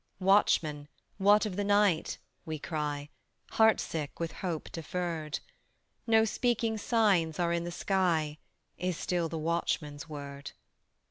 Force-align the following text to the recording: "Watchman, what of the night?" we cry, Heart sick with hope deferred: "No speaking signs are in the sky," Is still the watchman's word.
"Watchman, 0.19 0.87
what 1.19 1.45
of 1.45 1.55
the 1.57 1.63
night?" 1.63 2.17
we 2.43 2.57
cry, 2.57 3.09
Heart 3.51 3.79
sick 3.79 4.19
with 4.19 4.31
hope 4.41 4.71
deferred: 4.71 5.39
"No 6.07 6.25
speaking 6.25 6.79
signs 6.79 7.37
are 7.37 7.53
in 7.53 7.65
the 7.65 7.71
sky," 7.71 8.39
Is 8.79 8.97
still 8.97 9.29
the 9.29 9.37
watchman's 9.37 10.09
word. 10.09 10.53